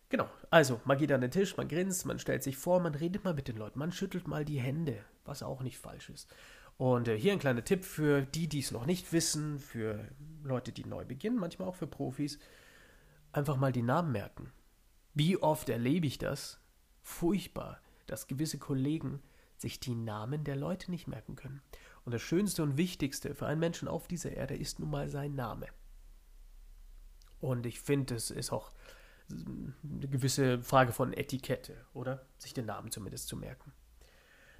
Genau, 0.09 0.29
also 0.49 0.81
man 0.83 0.97
geht 0.97 1.13
an 1.13 1.21
den 1.21 1.31
Tisch, 1.31 1.55
man 1.55 1.69
grinst, 1.69 2.05
man 2.05 2.19
stellt 2.19 2.43
sich 2.43 2.57
vor, 2.57 2.81
man 2.81 2.95
redet 2.95 3.23
mal 3.23 3.33
mit 3.33 3.47
den 3.47 3.55
Leuten, 3.55 3.79
man 3.79 3.93
schüttelt 3.93 4.27
mal 4.27 4.43
die 4.43 4.59
Hände, 4.59 4.97
was 5.23 5.41
auch 5.41 5.61
nicht 5.61 5.77
falsch 5.77 6.09
ist. 6.09 6.29
Und 6.75 7.07
äh, 7.07 7.17
hier 7.17 7.31
ein 7.31 7.39
kleiner 7.39 7.63
Tipp 7.63 7.85
für 7.85 8.23
die, 8.23 8.49
die 8.49 8.59
es 8.59 8.71
noch 8.71 8.85
nicht 8.85 9.13
wissen, 9.13 9.57
für 9.57 10.05
Leute, 10.43 10.73
die 10.73 10.83
neu 10.83 11.05
beginnen, 11.05 11.37
manchmal 11.37 11.69
auch 11.69 11.75
für 11.75 11.87
Profis. 11.87 12.39
Einfach 13.31 13.55
mal 13.55 13.71
die 13.71 13.83
Namen 13.83 14.11
merken. 14.11 14.51
Wie 15.13 15.37
oft 15.37 15.69
erlebe 15.69 16.07
ich 16.07 16.17
das? 16.17 16.59
Furchtbar, 17.03 17.79
dass 18.05 18.27
gewisse 18.27 18.57
Kollegen 18.57 19.21
sich 19.55 19.79
die 19.79 19.95
Namen 19.95 20.43
der 20.43 20.57
Leute 20.57 20.91
nicht 20.91 21.07
merken 21.07 21.37
können. 21.37 21.61
Und 22.03 22.13
das 22.13 22.21
Schönste 22.21 22.63
und 22.63 22.77
Wichtigste 22.77 23.35
für 23.35 23.45
einen 23.47 23.59
Menschen 23.59 23.87
auf 23.87 24.07
dieser 24.07 24.31
Erde 24.31 24.55
ist 24.55 24.79
nun 24.79 24.89
mal 24.89 25.09
sein 25.09 25.35
Name. 25.35 25.67
Und 27.39 27.65
ich 27.65 27.79
finde, 27.81 28.15
es 28.15 28.31
ist 28.31 28.51
auch 28.51 28.71
eine 29.29 30.07
gewisse 30.07 30.61
Frage 30.61 30.93
von 30.93 31.13
Etikette, 31.13 31.85
oder? 31.93 32.25
Sich 32.37 32.53
den 32.53 32.65
Namen 32.65 32.91
zumindest 32.91 33.27
zu 33.27 33.37
merken. 33.37 33.71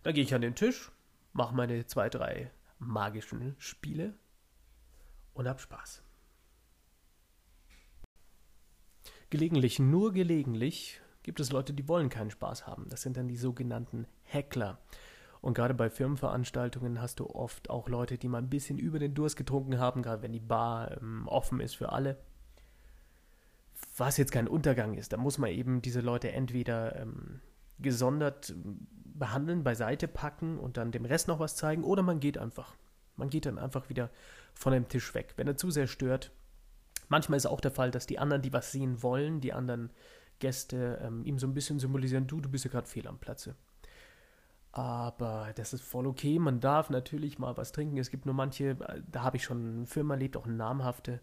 Dann 0.03 0.13
gehe 0.13 0.23
ich 0.23 0.33
an 0.33 0.41
den 0.41 0.55
Tisch, 0.55 0.91
mache 1.33 1.55
meine 1.55 1.85
zwei, 1.85 2.09
drei 2.09 2.51
magischen 2.79 3.55
Spiele 3.59 4.13
und 5.33 5.47
hab 5.47 5.61
Spaß. 5.61 6.03
Gelegentlich, 9.29 9.79
nur 9.79 10.11
gelegentlich, 10.11 11.01
gibt 11.23 11.39
es 11.39 11.51
Leute, 11.51 11.73
die 11.73 11.87
wollen 11.87 12.09
keinen 12.09 12.31
Spaß 12.31 12.67
haben. 12.67 12.89
Das 12.89 13.01
sind 13.01 13.17
dann 13.17 13.27
die 13.27 13.37
sogenannten 13.37 14.07
Heckler. 14.23 14.79
Und 15.41 15.55
gerade 15.55 15.73
bei 15.73 15.89
Firmenveranstaltungen 15.89 17.01
hast 17.01 17.19
du 17.19 17.27
oft 17.27 17.69
auch 17.69 17.89
Leute, 17.89 18.17
die 18.17 18.27
mal 18.27 18.37
ein 18.37 18.49
bisschen 18.49 18.77
über 18.77 18.99
den 18.99 19.15
Durst 19.15 19.35
getrunken 19.35 19.79
haben, 19.79 20.03
gerade 20.03 20.21
wenn 20.21 20.31
die 20.31 20.39
Bar 20.39 21.01
ähm, 21.01 21.27
offen 21.27 21.59
ist 21.59 21.75
für 21.75 21.91
alle. 21.91 22.17
Was 23.97 24.17
jetzt 24.17 24.31
kein 24.31 24.47
Untergang 24.47 24.93
ist, 24.93 25.13
da 25.13 25.17
muss 25.17 25.39
man 25.39 25.49
eben 25.49 25.81
diese 25.81 26.01
Leute 26.01 26.31
entweder 26.31 26.95
ähm, 26.95 27.41
gesondert 27.79 28.53
behandeln, 29.21 29.63
beiseite 29.63 30.07
packen 30.07 30.59
und 30.59 30.77
dann 30.77 30.91
dem 30.91 31.05
Rest 31.05 31.27
noch 31.27 31.39
was 31.39 31.55
zeigen 31.55 31.83
oder 31.83 32.03
man 32.03 32.19
geht 32.19 32.37
einfach. 32.37 32.75
Man 33.15 33.29
geht 33.29 33.45
dann 33.47 33.57
einfach 33.57 33.89
wieder 33.89 34.09
von 34.53 34.73
dem 34.73 34.87
Tisch 34.87 35.13
weg, 35.15 35.33
wenn 35.37 35.47
er 35.47 35.57
zu 35.57 35.71
sehr 35.71 35.87
stört. 35.87 36.31
Manchmal 37.09 37.37
ist 37.37 37.45
auch 37.45 37.61
der 37.61 37.71
Fall, 37.71 37.91
dass 37.91 38.05
die 38.05 38.19
anderen, 38.19 38.41
die 38.41 38.53
was 38.53 38.71
sehen 38.71 39.01
wollen, 39.03 39.41
die 39.41 39.53
anderen 39.53 39.89
Gäste 40.39 40.99
ähm, 41.03 41.25
ihm 41.25 41.39
so 41.39 41.47
ein 41.47 41.53
bisschen 41.53 41.79
symbolisieren, 41.79 42.27
du, 42.27 42.41
du 42.41 42.49
bist 42.49 42.65
ja 42.65 42.71
gerade 42.71 42.87
fehl 42.87 43.07
am 43.07 43.19
Platze. 43.19 43.55
Aber 44.71 45.51
das 45.55 45.73
ist 45.73 45.83
voll 45.83 46.07
okay. 46.07 46.39
Man 46.39 46.59
darf 46.59 46.89
natürlich 46.89 47.39
mal 47.39 47.57
was 47.57 47.71
trinken. 47.71 47.97
Es 47.97 48.09
gibt 48.09 48.25
nur 48.25 48.35
manche, 48.35 48.75
da 49.11 49.23
habe 49.23 49.37
ich 49.37 49.43
schon 49.43 49.75
eine 49.77 49.85
Firma 49.85 50.13
erlebt, 50.13 50.37
auch 50.37 50.45
eine 50.45 50.55
namhafte. 50.55 51.19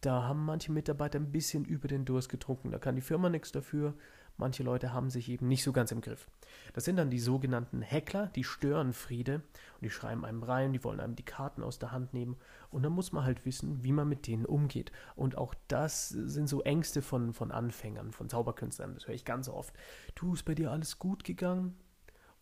Da 0.00 0.24
haben 0.24 0.44
manche 0.44 0.72
Mitarbeiter 0.72 1.18
ein 1.18 1.30
bisschen 1.30 1.64
über 1.64 1.86
den 1.86 2.04
Durst 2.04 2.28
getrunken. 2.28 2.70
Da 2.70 2.78
kann 2.78 2.96
die 2.96 3.02
Firma 3.02 3.28
nichts 3.28 3.52
dafür. 3.52 3.94
Manche 4.40 4.62
Leute 4.62 4.94
haben 4.94 5.10
sich 5.10 5.28
eben 5.28 5.48
nicht 5.48 5.62
so 5.62 5.70
ganz 5.70 5.92
im 5.92 6.00
Griff. 6.00 6.26
Das 6.72 6.86
sind 6.86 6.96
dann 6.96 7.10
die 7.10 7.18
sogenannten 7.18 7.82
Heckler, 7.82 8.28
die 8.28 8.42
stören 8.42 8.94
Friede 8.94 9.34
und 9.34 9.82
die 9.82 9.90
schreiben 9.90 10.24
einem 10.24 10.42
rein, 10.42 10.72
die 10.72 10.82
wollen 10.82 10.98
einem 10.98 11.14
die 11.14 11.24
Karten 11.24 11.62
aus 11.62 11.78
der 11.78 11.92
Hand 11.92 12.14
nehmen 12.14 12.38
und 12.70 12.82
dann 12.82 12.92
muss 12.92 13.12
man 13.12 13.24
halt 13.24 13.44
wissen, 13.44 13.84
wie 13.84 13.92
man 13.92 14.08
mit 14.08 14.26
denen 14.26 14.46
umgeht. 14.46 14.92
Und 15.14 15.36
auch 15.36 15.54
das 15.68 16.08
sind 16.08 16.48
so 16.48 16.62
Ängste 16.62 17.02
von, 17.02 17.34
von 17.34 17.52
Anfängern, 17.52 18.12
von 18.12 18.30
Zauberkünstlern, 18.30 18.94
das 18.94 19.06
höre 19.06 19.14
ich 19.14 19.26
ganz 19.26 19.50
oft. 19.50 19.74
Du, 20.14 20.32
ist 20.32 20.44
bei 20.44 20.54
dir 20.54 20.70
alles 20.70 20.98
gut 20.98 21.22
gegangen? 21.22 21.76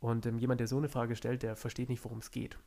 Und 0.00 0.26
ähm, 0.26 0.38
jemand, 0.38 0.60
der 0.60 0.68
so 0.68 0.78
eine 0.78 0.88
Frage 0.88 1.16
stellt, 1.16 1.42
der 1.42 1.56
versteht 1.56 1.88
nicht, 1.88 2.04
worum 2.04 2.18
es 2.18 2.30
geht. 2.30 2.58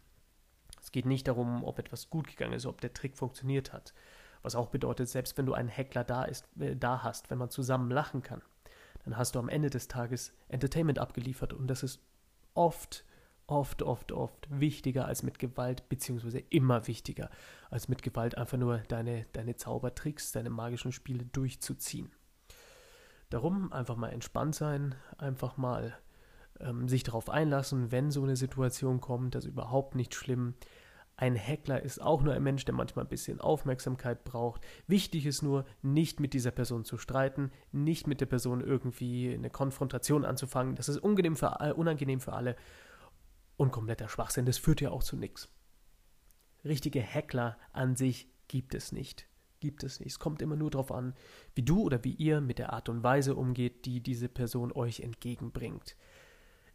Es 0.82 0.92
geht 0.92 1.06
nicht 1.06 1.28
darum, 1.28 1.64
ob 1.64 1.80
etwas 1.80 2.10
gut 2.10 2.28
gegangen 2.28 2.54
ist, 2.54 2.66
ob 2.66 2.82
der 2.82 2.94
Trick 2.94 3.16
funktioniert 3.16 3.72
hat. 3.72 3.94
Was 4.42 4.56
auch 4.56 4.70
bedeutet, 4.70 5.08
selbst 5.08 5.38
wenn 5.38 5.46
du 5.46 5.54
einen 5.54 5.70
Heckler 5.70 6.04
da, 6.04 6.24
ist, 6.24 6.48
äh, 6.60 6.76
da 6.76 7.04
hast, 7.04 7.30
wenn 7.30 7.38
man 7.38 7.50
zusammen 7.50 7.92
lachen 7.92 8.24
kann, 8.24 8.42
dann 9.06 9.18
hast 9.18 9.36
du 9.36 9.40
am 9.40 9.50
Ende 9.50 9.70
des 9.70 9.88
Tages 9.88 10.34
Entertainment 10.50 11.00
abgeliefert 11.00 11.54
und 11.54 11.68
das 11.68 11.84
ist 11.84 12.02
oft, 12.54 13.06
oft, 13.48 13.84
oft, 13.84 14.12
oft 14.12 14.48
wichtiger 14.50 15.06
als 15.06 15.24
mit 15.24 15.40
Gewalt, 15.40 15.90
beziehungsweise 15.90 16.40
immer 16.50 16.88
wichtiger 16.88 17.30
als 17.70 17.88
mit 17.88 18.02
Gewalt 18.02 18.38
einfach 18.38 18.58
nur 18.58 18.80
deine, 18.80 19.26
deine 19.34 19.56
Zaubertricks, 19.56 20.32
deine 20.32 20.50
magischen 20.50 20.92
Spiele 20.92 21.26
durchzuziehen. 21.26 22.12
Darum 23.30 23.72
einfach 23.72 23.96
mal 23.96 24.10
entspannt 24.10 24.56
sein, 24.56 24.96
einfach 25.18 25.58
mal 25.58 25.98
ähm, 26.64 26.88
sich 26.88 27.04
darauf 27.04 27.30
einlassen, 27.30 27.92
wenn 27.92 28.12
so 28.12 28.24
eine 28.24 28.36
Situation 28.36 29.02
kommt, 29.02 29.36
das 29.36 29.46
ist 29.46 29.52
überhaupt 29.52 29.96
nicht 29.96 30.16
schlimm. 30.16 30.56
Ein 31.18 31.36
Heckler 31.36 31.84
ist 31.84 32.02
auch 32.02 32.24
nur 32.24 32.34
ein 32.34 32.42
Mensch, 32.42 32.66
der 32.66 32.74
manchmal 32.74 33.06
ein 33.06 33.10
bisschen 33.10 33.40
Aufmerksamkeit 33.40 34.24
braucht. 34.24 34.66
Wichtig 34.88 35.26
ist 35.26 35.44
nur, 35.44 35.66
nicht 35.84 36.20
mit 36.20 36.34
dieser 36.34 36.52
Person 36.52 36.84
zu 36.84 36.98
streiten, 36.98 37.52
nicht 37.72 38.08
mit 38.08 38.22
der 38.22 38.26
Person 38.26 38.62
irgendwie 38.62 39.32
eine 39.32 39.52
Konfrontation 39.52 40.26
anzufangen. 40.26 40.76
Das 40.76 40.90
ist 40.90 40.98
unangenehm 40.98 41.36
für, 41.36 41.76
unangenehm 41.76 42.22
für 42.22 42.34
alle 42.34 42.56
und 43.56 43.72
kompletter 43.72 44.10
Schwachsinn. 44.10 44.46
Das 44.46 44.58
führt 44.58 44.82
ja 44.82 44.90
auch 44.90 45.04
zu 45.04 45.16
nichts. 45.16 45.50
Richtige 46.66 47.02
Heckler 47.02 47.58
an 47.72 47.96
sich 47.96 48.28
gibt 48.48 48.74
es 48.74 48.92
nicht 48.92 49.28
gibt 49.62 49.84
es 49.84 50.00
nicht. 50.02 50.12
Es 50.12 50.20
kommt 50.20 50.42
immer 50.42 50.58
nur 50.58 50.70
darauf 50.70 50.92
an, 50.92 51.14
wie 51.56 51.62
du 51.62 51.84
oder 51.84 52.04
wie 52.04 52.14
ihr 52.14 52.42
mit 52.42 52.60
der 52.60 52.74
Art 52.74 52.90
und 52.90 53.04
Weise 53.04 53.36
umgeht, 53.36 53.86
die 53.86 54.02
diese 54.02 54.28
Person 54.28 54.74
euch 54.74 55.00
entgegenbringt. 55.00 55.96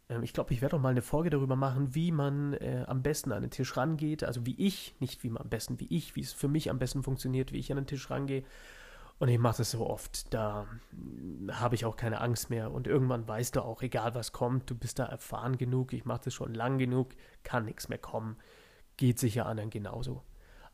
Ähm, 0.09 0.23
ich 0.23 0.33
glaube, 0.33 0.53
ich 0.53 0.61
werde 0.61 0.75
auch 0.75 0.81
mal 0.81 0.89
eine 0.89 1.01
Folge 1.01 1.29
darüber 1.29 1.55
machen, 1.55 1.95
wie 1.95 2.11
man 2.11 2.53
äh, 2.53 2.85
am 2.87 3.01
besten 3.01 3.31
an 3.31 3.41
den 3.41 3.51
Tisch 3.51 3.75
rangeht. 3.77 4.23
Also 4.23 4.45
wie 4.45 4.55
ich, 4.57 4.95
nicht 4.99 5.23
wie 5.23 5.29
man 5.29 5.43
am 5.43 5.49
besten, 5.49 5.79
wie 5.79 5.87
ich, 5.89 6.15
wie 6.15 6.21
es 6.21 6.33
für 6.33 6.47
mich 6.47 6.69
am 6.69 6.79
besten 6.79 7.03
funktioniert, 7.03 7.51
wie 7.51 7.59
ich 7.59 7.71
an 7.71 7.77
den 7.77 7.87
Tisch 7.87 8.09
rangehe. 8.09 8.43
Und 9.19 9.29
ich 9.29 9.39
mache 9.39 9.57
das 9.57 9.71
so 9.71 9.87
oft, 9.87 10.31
da 10.33 10.67
hm, 10.91 11.49
habe 11.59 11.75
ich 11.75 11.85
auch 11.85 11.95
keine 11.95 12.21
Angst 12.21 12.49
mehr. 12.49 12.71
Und 12.71 12.87
irgendwann 12.87 13.27
weißt 13.27 13.55
du 13.55 13.61
auch, 13.61 13.81
egal 13.81 14.15
was 14.15 14.31
kommt, 14.31 14.69
du 14.69 14.75
bist 14.75 14.99
da 14.99 15.05
erfahren 15.05 15.57
genug, 15.57 15.93
ich 15.93 16.05
mache 16.05 16.21
das 16.25 16.33
schon 16.33 16.53
lang 16.53 16.77
genug, 16.77 17.13
kann 17.43 17.65
nichts 17.65 17.89
mehr 17.89 17.97
kommen. 17.97 18.37
Geht 18.97 19.19
sicher 19.19 19.45
anderen 19.45 19.69
genauso. 19.69 20.23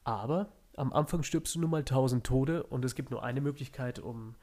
Aber 0.04 0.52
am 0.76 0.92
Anfang 0.92 1.24
stirbst 1.24 1.56
du 1.56 1.60
nur 1.60 1.70
mal 1.70 1.86
tausend 1.86 2.26
Tode 2.26 2.64
und 2.64 2.84
es 2.84 2.96
gibt 2.96 3.12
nur 3.12 3.24
eine 3.24 3.42
Möglichkeit, 3.42 4.00
um 4.00 4.36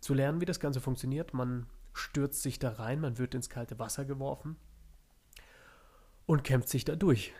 zu 0.00 0.14
lernen, 0.14 0.40
wie 0.40 0.46
das 0.46 0.60
Ganze 0.60 0.80
funktioniert. 0.80 1.34
Man 1.34 1.66
stürzt 1.92 2.42
sich 2.42 2.58
da 2.58 2.70
rein, 2.70 3.00
man 3.00 3.18
wird 3.18 3.34
ins 3.34 3.50
kalte 3.50 3.78
Wasser 3.78 4.04
geworfen 4.04 4.56
und 6.26 6.44
kämpft 6.44 6.68
sich 6.68 6.84
da 6.84 6.96
durch. 6.96 7.32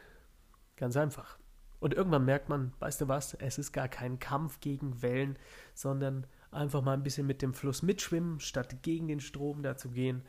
Ganz 0.76 0.96
einfach. 0.96 1.38
Und 1.80 1.94
irgendwann 1.94 2.24
merkt 2.24 2.48
man, 2.48 2.72
weißt 2.78 3.00
du 3.00 3.08
was, 3.08 3.34
es 3.34 3.58
ist 3.58 3.72
gar 3.72 3.88
kein 3.88 4.18
Kampf 4.18 4.60
gegen 4.60 5.02
Wellen, 5.02 5.36
sondern 5.74 6.26
einfach 6.52 6.82
mal 6.82 6.92
ein 6.92 7.02
bisschen 7.02 7.26
mit 7.26 7.42
dem 7.42 7.54
Fluss 7.54 7.82
mitschwimmen, 7.82 8.38
statt 8.38 8.82
gegen 8.82 9.08
den 9.08 9.20
Strom 9.20 9.62
da 9.62 9.76
zu 9.76 9.90
gehen. 9.90 10.22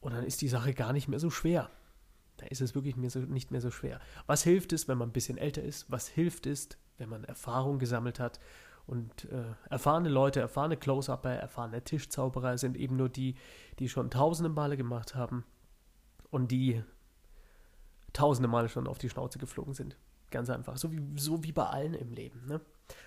Und 0.00 0.14
dann 0.14 0.24
ist 0.24 0.40
die 0.40 0.48
Sache 0.48 0.72
gar 0.72 0.92
nicht 0.92 1.08
mehr 1.08 1.18
so 1.18 1.30
schwer. 1.30 1.70
Da 2.38 2.46
ist 2.46 2.60
es 2.60 2.74
wirklich 2.74 2.96
nicht 2.96 3.50
mehr 3.50 3.60
so 3.60 3.70
schwer. 3.70 4.00
Was 4.26 4.42
hilft 4.42 4.72
es, 4.72 4.88
wenn 4.88 4.98
man 4.98 5.08
ein 5.08 5.12
bisschen 5.12 5.38
älter 5.38 5.62
ist? 5.62 5.90
Was 5.90 6.08
hilft 6.08 6.46
es, 6.46 6.68
wenn 6.98 7.08
man 7.08 7.24
Erfahrung 7.24 7.78
gesammelt 7.78 8.20
hat? 8.20 8.40
Und 8.86 9.24
äh, 9.24 9.54
erfahrene 9.68 10.08
Leute, 10.08 10.40
erfahrene 10.40 10.76
Close-Upper, 10.76 11.30
erfahrene 11.30 11.82
Tischzauberer 11.82 12.56
sind 12.56 12.76
eben 12.76 12.96
nur 12.96 13.08
die, 13.08 13.34
die 13.78 13.88
schon 13.88 14.10
tausende 14.10 14.48
Male 14.48 14.76
gemacht 14.76 15.14
haben 15.14 15.44
und 16.30 16.52
die 16.52 16.82
tausende 18.12 18.48
Male 18.48 18.68
schon 18.68 18.86
auf 18.86 18.98
die 18.98 19.10
Schnauze 19.10 19.38
geflogen 19.38 19.74
sind. 19.74 19.96
Ganz 20.30 20.50
einfach. 20.50 20.76
So 20.76 20.92
wie, 20.92 21.02
so 21.16 21.42
wie 21.42 21.52
bei 21.52 21.66
allen 21.66 21.94
im 21.94 22.12
Leben. 22.12 22.46
Ne? 22.46 22.60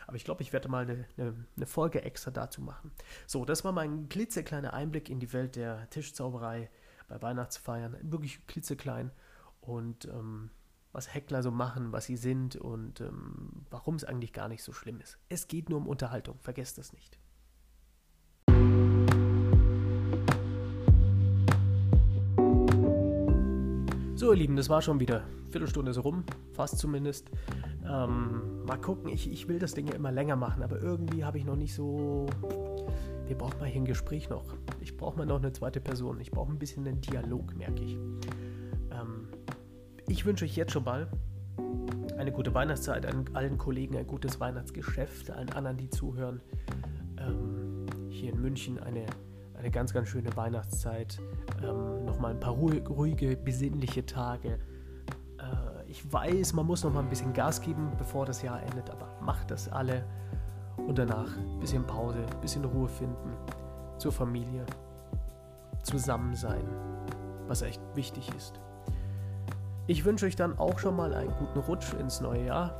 Aber 0.07 0.17
ich 0.17 0.23
glaube, 0.23 0.41
ich 0.41 0.53
werde 0.53 0.69
mal 0.69 0.83
eine, 0.83 1.05
eine, 1.17 1.33
eine, 1.55 1.65
Folge 1.65 2.03
extra 2.03 2.31
dazu 2.31 2.61
machen. 2.61 2.91
So, 3.25 3.45
das 3.45 3.63
war 3.63 3.71
mein 3.71 4.09
klitzekleiner 4.09 4.73
Einblick 4.73 5.09
in 5.09 5.19
die 5.19 5.31
Welt 5.33 5.55
der 5.55 5.89
Tischzauberei 5.89 6.69
bei 7.07 7.21
Weihnachtsfeiern, 7.21 7.97
wirklich 8.01 8.45
klitzeklein. 8.47 9.11
Und 9.61 10.05
ähm, 10.05 10.49
was 10.91 11.13
Heckler 11.13 11.43
so 11.43 11.51
machen, 11.51 11.91
was 11.91 12.05
sie 12.05 12.17
sind 12.17 12.55
und 12.55 13.01
ähm, 13.01 13.65
warum 13.69 13.95
es 13.95 14.03
eigentlich 14.03 14.33
gar 14.33 14.47
nicht 14.47 14.63
so 14.63 14.73
schlimm 14.73 14.99
ist. 15.01 15.17
Es 15.29 15.47
geht 15.47 15.69
nur 15.69 15.79
um 15.79 15.87
Unterhaltung, 15.87 16.37
vergesst 16.39 16.77
das 16.77 16.93
nicht. 16.93 17.19
So, 24.15 24.33
ihr 24.33 24.37
Lieben, 24.37 24.55
das 24.57 24.67
war 24.67 24.81
schon 24.81 24.99
wieder. 24.99 25.23
Viertelstunde 25.49 25.93
so 25.93 26.01
rum, 26.01 26.23
fast 26.53 26.77
zumindest. 26.77 27.31
Ähm, 27.85 28.65
mal 28.65 28.77
gucken, 28.77 29.09
ich, 29.09 29.31
ich 29.31 29.47
will 29.47 29.59
das 29.59 29.73
Ding 29.73 29.87
ja 29.87 29.95
immer 29.95 30.11
länger 30.11 30.35
machen, 30.35 30.61
aber 30.61 30.81
irgendwie 30.81 31.23
habe 31.23 31.37
ich 31.37 31.45
noch 31.45 31.55
nicht 31.55 31.73
so 31.73 32.27
wir 33.29 33.37
brauchen 33.37 33.59
mal 33.59 33.67
hier 33.67 33.81
ein 33.81 33.85
Gespräch 33.85 34.27
noch. 34.27 34.55
Ich 34.81 34.97
brauche 34.97 35.15
mal 35.15 35.25
noch 35.27 35.37
eine 35.37 35.53
zweite 35.53 35.79
Person. 35.79 36.19
Ich 36.19 36.31
brauche 36.31 36.51
ein 36.51 36.57
bisschen 36.57 36.87
einen 36.87 36.99
Dialog, 36.99 37.55
merke 37.55 37.83
ich. 37.83 37.95
Ich 40.19 40.25
wünsche 40.25 40.43
euch 40.43 40.57
jetzt 40.57 40.73
schon 40.73 40.83
mal 40.83 41.07
eine 42.17 42.33
gute 42.33 42.53
Weihnachtszeit, 42.53 43.05
allen 43.33 43.57
Kollegen 43.57 43.95
ein 43.95 44.05
gutes 44.05 44.37
Weihnachtsgeschäft, 44.41 45.31
allen 45.31 45.49
anderen, 45.53 45.77
die 45.77 45.89
zuhören. 45.89 46.41
Ähm, 47.17 47.85
hier 48.09 48.33
in 48.33 48.41
München 48.41 48.79
eine, 48.79 49.05
eine 49.57 49.71
ganz, 49.71 49.93
ganz 49.93 50.09
schöne 50.09 50.35
Weihnachtszeit. 50.35 51.21
Ähm, 51.63 52.03
Nochmal 52.03 52.31
ein 52.31 52.39
paar 52.41 52.51
ruhige, 52.51 53.37
besinnliche 53.37 54.05
Tage. 54.05 54.59
Äh, 55.37 55.89
ich 55.89 56.11
weiß, 56.11 56.51
man 56.51 56.65
muss 56.65 56.83
noch 56.83 56.93
mal 56.93 56.99
ein 56.99 57.09
bisschen 57.09 57.31
Gas 57.31 57.61
geben, 57.61 57.93
bevor 57.97 58.25
das 58.25 58.41
Jahr 58.41 58.61
endet, 58.61 58.89
aber 58.89 59.07
macht 59.21 59.49
das 59.51 59.69
alle 59.69 60.03
und 60.75 60.97
danach 60.97 61.37
ein 61.37 61.61
bisschen 61.61 61.87
Pause, 61.87 62.17
ein 62.29 62.41
bisschen 62.41 62.65
Ruhe 62.65 62.89
finden, 62.89 63.37
zur 63.97 64.11
Familie, 64.11 64.65
zusammen 65.81 66.35
sein, 66.35 66.67
was 67.47 67.61
echt 67.61 67.79
wichtig 67.95 68.29
ist. 68.35 68.59
Ich 69.89 70.05
wünsche 70.05 70.27
euch 70.27 70.35
dann 70.35 70.59
auch 70.59 70.77
schon 70.77 70.95
mal 70.95 71.15
einen 71.15 71.35
guten 71.39 71.57
Rutsch 71.61 71.95
ins 71.95 72.21
neue 72.21 72.45
Jahr. 72.45 72.75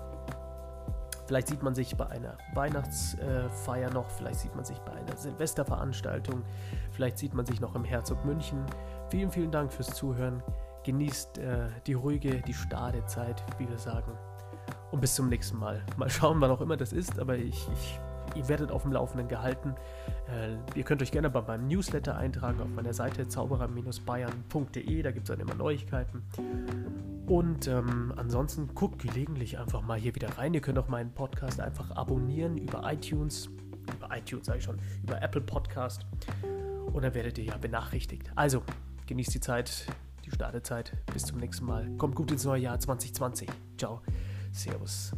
Vielleicht 1.26 1.48
sieht 1.48 1.64
man 1.64 1.74
sich 1.74 1.98
bei 1.98 2.06
einer 2.06 2.38
Weihnachtsfeier 2.54 3.90
noch, 3.90 4.12
vielleicht 4.12 4.42
sieht 4.42 4.56
man 4.56 4.64
sich 4.64 4.78
bei 4.82 4.92
einer 4.92 5.18
Silvesterveranstaltung, 5.18 6.44
vielleicht 6.92 7.18
sieht 7.18 7.34
man 7.34 7.48
sich 7.48 7.62
noch 7.62 7.74
im 7.74 7.84
Herzog 7.84 8.24
München. 8.26 8.64
Vielen, 9.10 9.32
vielen 9.32 9.52
Dank 9.52 9.74
fürs 9.74 9.88
Zuhören. 9.96 10.44
Genießt 10.84 11.40
äh, 11.40 11.70
die 11.88 11.94
ruhige, 11.94 12.44
die 12.44 12.54
Stadezeit, 12.54 13.44
wie 13.58 13.68
wir 13.68 13.80
sagen. 13.80 14.16
Und 14.92 15.02
bis 15.02 15.16
zum 15.16 15.30
nächsten 15.30 15.58
Mal. 15.58 15.84
Mal 15.98 16.12
schauen, 16.12 16.40
wann 16.40 16.52
auch 16.52 16.62
immer 16.62 16.78
das 16.78 16.94
ist, 16.94 17.18
aber 17.18 17.36
ich, 17.36 17.68
ich 17.74 18.00
ihr 18.36 18.48
werdet 18.48 18.72
auf 18.72 18.84
dem 18.84 18.92
Laufenden 18.92 19.28
gehalten. 19.28 19.76
Äh, 20.28 20.78
ihr 20.78 20.84
könnt 20.84 21.02
euch 21.02 21.12
gerne 21.12 21.30
bei 21.30 21.42
meinem 21.42 21.68
Newsletter 21.68 22.18
eintragen 22.18 22.62
auf 22.62 22.70
meiner 22.70 22.94
Seite 22.94 23.28
zauberer-bayern.de, 23.28 25.02
da 25.02 25.12
gibt 25.12 25.30
es 25.30 25.36
dann 25.36 25.40
immer 25.40 25.56
Neuigkeiten. 25.56 26.24
Und 27.28 27.68
ähm, 27.68 28.14
ansonsten 28.16 28.74
guckt 28.74 29.02
gelegentlich 29.02 29.60
einfach 29.60 29.82
mal 29.82 30.00
hier 30.00 30.16
wieder 30.16 30.38
rein. 30.38 30.54
Ihr 30.54 30.62
könnt 30.62 30.80
auch 30.80 30.88
meinen 30.88 31.14
Podcast 31.14 31.60
einfach 31.60 31.92
abonnieren 31.92 32.58
über 32.58 32.92
iTunes, 32.92 33.50
über 33.96 34.16
iTunes 34.16 34.48
sage 34.48 34.58
ich 34.60 34.64
schon, 34.64 34.80
über 35.04 35.22
Apple 35.22 35.42
Podcast. 35.42 36.06
Und 36.92 37.04
dann 37.04 37.14
werdet 37.14 37.38
ihr 37.38 37.44
ja 37.44 37.58
benachrichtigt. 37.58 38.32
Also, 38.36 38.64
genießt 39.06 39.34
die 39.36 39.40
Zeit, 39.40 39.86
die 40.26 40.32
Startezeit. 40.32 40.94
Bis 41.14 41.24
zum 41.24 41.38
nächsten 41.38 41.66
Mal. 41.66 41.88
Kommt 41.98 42.16
gut 42.16 42.32
ins 42.32 42.46
neue 42.46 42.62
Jahr 42.62 42.80
2020. 42.80 43.48
Ciao. 43.78 44.02
Servus. 44.52 45.14